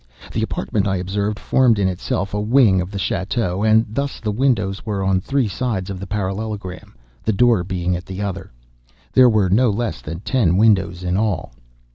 [0.33, 4.31] The apartment, I observed, formed, in itself, a wing of the château, and thus the
[4.31, 8.51] windows were on three sides of the parallelogram, the door being at the other.
[9.13, 11.53] There were no less than ten windows in all.